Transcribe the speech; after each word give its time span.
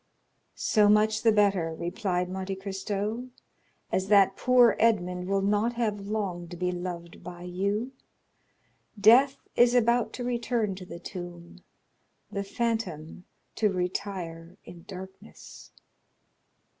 "So 0.55 0.89
much 0.89 1.21
the 1.21 1.31
better," 1.31 1.75
replied 1.77 2.27
Monte 2.27 2.55
Cristo; 2.55 3.27
"as 3.91 4.07
that 4.07 4.35
poor 4.35 4.75
Edmond 4.79 5.27
will 5.27 5.43
not 5.43 5.73
have 5.73 6.07
long 6.07 6.47
to 6.47 6.57
be 6.57 6.71
loved 6.71 7.23
by 7.23 7.43
you. 7.43 7.91
Death 8.99 9.37
is 9.55 9.75
about 9.75 10.11
to 10.13 10.23
return 10.23 10.73
to 10.73 10.87
the 10.87 10.97
tomb, 10.97 11.59
the 12.31 12.43
phantom 12.43 13.25
to 13.53 13.71
retire 13.71 14.57
in 14.65 14.85
darkness." 14.87 15.71